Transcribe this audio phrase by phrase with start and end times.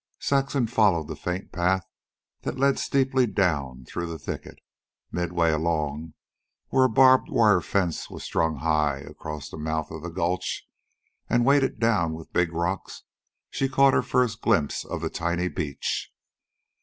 [0.17, 1.85] Saxon followed the faint path
[2.41, 4.57] that led steeply down through the thicket.
[5.11, 6.15] Midway along,
[6.69, 10.67] where a barbed wire fence was strung high across the mouth of the gulch
[11.29, 13.03] and weighted down with big rocks,
[13.51, 16.11] she caught her first glimpse of the tiny beach.